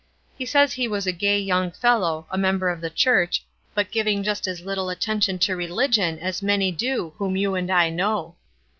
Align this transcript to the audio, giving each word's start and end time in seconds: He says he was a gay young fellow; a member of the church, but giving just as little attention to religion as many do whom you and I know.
He 0.35 0.47
says 0.47 0.73
he 0.73 0.87
was 0.87 1.05
a 1.05 1.11
gay 1.11 1.37
young 1.37 1.69
fellow; 1.69 2.25
a 2.31 2.35
member 2.35 2.69
of 2.69 2.81
the 2.81 2.89
church, 2.89 3.45
but 3.75 3.91
giving 3.91 4.23
just 4.23 4.47
as 4.47 4.61
little 4.65 4.89
attention 4.89 5.37
to 5.37 5.55
religion 5.55 6.17
as 6.17 6.41
many 6.41 6.71
do 6.71 7.13
whom 7.19 7.35
you 7.37 7.53
and 7.53 7.69
I 7.69 7.91
know. 7.91 8.35